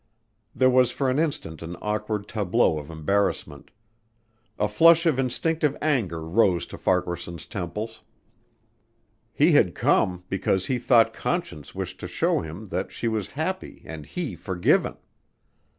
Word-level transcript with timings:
There 0.55 0.67
was 0.71 0.89
for 0.89 1.11
an 1.11 1.19
instant 1.19 1.61
an 1.61 1.75
awkward 1.79 2.27
tableau 2.27 2.79
of 2.79 2.89
embarrassment. 2.89 3.69
A 4.57 4.67
flush 4.67 5.05
of 5.05 5.19
instinctive 5.19 5.77
anger 5.79 6.27
rose 6.27 6.65
to 6.73 6.77
Farquaharson's 6.79 7.45
temples. 7.45 8.01
He 9.31 9.51
had 9.51 9.75
come 9.75 10.23
because 10.27 10.65
he 10.65 10.79
thought 10.79 11.13
Conscience 11.13 11.75
wished 11.75 11.99
to 11.99 12.07
show 12.07 12.39
him 12.39 12.65
that 12.69 12.91
she 12.91 13.07
was 13.07 13.27
happy 13.37 13.83
and 13.85 14.07
he 14.07 14.35
forgiven. 14.35 14.97